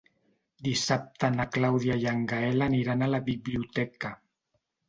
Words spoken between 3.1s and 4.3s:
la biblioteca.